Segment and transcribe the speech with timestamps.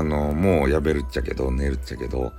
[0.00, 2.32] あの、もうやめるっちゃけど、寝るっちゃけど、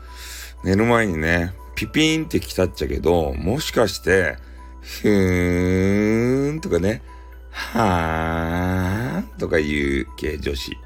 [0.64, 4.38] 寝る前にね、ピピーンって来たっちゃけど、もしかして、
[4.82, 7.02] ふーんとかね、
[7.52, 10.78] はーんとか言う系女子。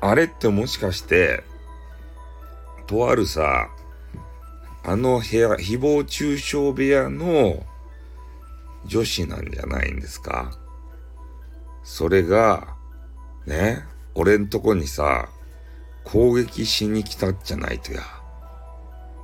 [0.00, 1.42] あれってもしかして、
[2.86, 3.68] とあるさ、
[4.84, 7.64] あの部屋、誹謗中傷部屋の
[8.86, 10.52] 女子なんじゃないんですか？
[11.82, 12.74] それが、
[13.46, 13.84] ね、
[14.14, 15.28] 俺んとこにさ、
[16.04, 18.02] 攻撃しに来たっちゃないとや。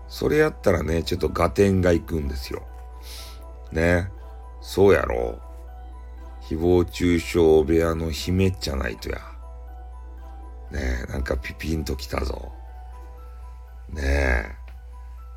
[0.08, 2.62] それやったらね、ちょっと合点が行くんですよ。
[3.72, 4.10] ね。
[4.60, 5.40] そうやろ。
[6.42, 9.18] 誹謗中傷部屋の姫じゃないとや。
[10.70, 12.52] ねえ、なんかピピンと来たぞ。
[13.90, 14.56] ねえ。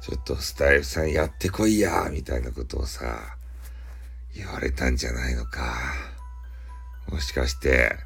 [0.02, 3.20] ちょっとスタイルさんやってこいや、みたいなことをさ、
[4.36, 5.94] 言われたんじゃないのか。
[7.08, 7.98] もしかして、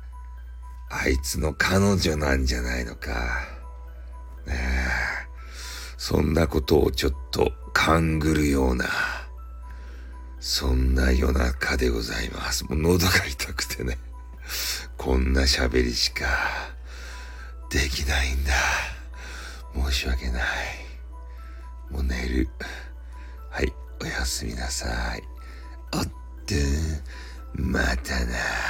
[0.95, 3.09] あいつの彼女なんじゃないのか。
[4.45, 5.23] ねえ。
[5.97, 8.85] そんなことをちょっと勘ぐるような、
[10.39, 12.66] そんな夜中でございます。
[12.66, 13.97] もう喉が痛くてね。
[14.97, 16.25] こんな喋りしか
[17.69, 18.53] できないんだ。
[19.89, 20.44] 申し訳ない。
[21.89, 22.50] もう寝る。
[23.50, 25.23] はい、おやすみなさい。
[25.94, 26.11] おっと、
[27.55, 28.62] またな。